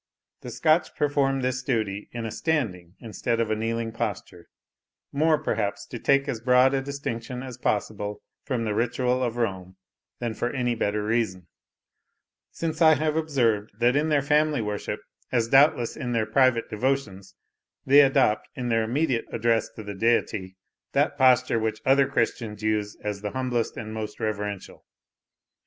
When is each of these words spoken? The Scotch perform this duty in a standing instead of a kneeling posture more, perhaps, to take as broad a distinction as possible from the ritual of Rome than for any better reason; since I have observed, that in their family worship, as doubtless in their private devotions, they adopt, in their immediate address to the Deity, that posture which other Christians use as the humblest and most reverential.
The 0.41 0.49
Scotch 0.49 0.95
perform 0.95 1.41
this 1.41 1.61
duty 1.61 2.09
in 2.11 2.25
a 2.25 2.31
standing 2.31 2.95
instead 3.01 3.39
of 3.39 3.51
a 3.51 3.55
kneeling 3.55 3.91
posture 3.91 4.47
more, 5.11 5.37
perhaps, 5.37 5.85
to 5.85 5.99
take 5.99 6.27
as 6.27 6.41
broad 6.41 6.73
a 6.73 6.81
distinction 6.81 7.43
as 7.43 7.59
possible 7.59 8.23
from 8.43 8.63
the 8.63 8.73
ritual 8.73 9.21
of 9.21 9.37
Rome 9.37 9.75
than 10.17 10.33
for 10.33 10.49
any 10.49 10.73
better 10.73 11.03
reason; 11.05 11.45
since 12.49 12.81
I 12.81 12.95
have 12.95 13.15
observed, 13.15 13.79
that 13.79 13.95
in 13.95 14.09
their 14.09 14.23
family 14.23 14.59
worship, 14.59 15.01
as 15.31 15.49
doubtless 15.49 15.95
in 15.95 16.13
their 16.13 16.25
private 16.25 16.67
devotions, 16.67 17.35
they 17.85 17.99
adopt, 18.01 18.47
in 18.55 18.69
their 18.69 18.81
immediate 18.81 19.25
address 19.31 19.69
to 19.75 19.83
the 19.83 19.93
Deity, 19.93 20.57
that 20.93 21.15
posture 21.15 21.59
which 21.59 21.79
other 21.85 22.07
Christians 22.07 22.63
use 22.63 22.95
as 23.03 23.21
the 23.21 23.29
humblest 23.33 23.77
and 23.77 23.93
most 23.93 24.19
reverential. 24.19 24.83